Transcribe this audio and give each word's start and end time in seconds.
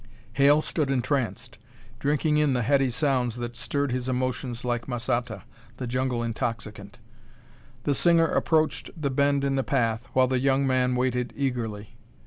Hale 0.33 0.63
stood 0.63 0.89
entranced, 0.89 1.59
drinking 1.99 2.37
in 2.37 2.53
the 2.53 2.63
heady 2.63 2.89
sounds 2.89 3.35
that 3.35 3.55
stirred 3.55 3.91
his 3.91 4.09
emotions 4.09 4.65
like 4.65 4.87
masata, 4.87 5.43
the 5.77 5.85
jungle 5.85 6.23
intoxicant. 6.23 6.97
The 7.83 7.93
singer 7.93 8.25
approached 8.25 8.89
the 8.99 9.11
bend 9.11 9.43
in 9.43 9.57
the 9.57 9.63
path, 9.63 10.07
while 10.13 10.25
the 10.27 10.39
young 10.39 10.65
man 10.65 10.95
waited 10.95 11.33
eagerly. 11.35 11.97